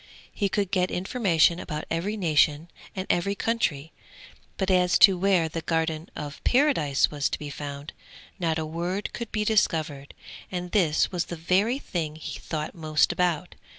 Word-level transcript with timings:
He 0.33 0.49
could 0.49 0.71
get 0.71 0.89
information 0.89 1.59
about 1.59 1.85
every 1.91 2.17
nation 2.17 2.71
and 2.95 3.05
every 3.07 3.35
country; 3.35 3.93
but 4.57 4.71
as 4.71 4.97
to 4.97 5.15
where 5.15 5.47
the 5.47 5.61
Garden 5.61 6.09
of 6.15 6.43
Paradise 6.43 7.11
was 7.11 7.29
to 7.29 7.37
be 7.37 7.51
found, 7.51 7.93
not 8.39 8.57
a 8.57 8.65
word 8.65 9.13
could 9.13 9.27
he 9.31 9.45
discover, 9.45 10.07
and 10.51 10.71
this 10.71 11.11
was 11.11 11.25
the 11.25 11.35
very 11.35 11.77
thing 11.77 12.15
he 12.15 12.39
thought 12.39 12.73
most 12.73 13.11
about. 13.11 13.53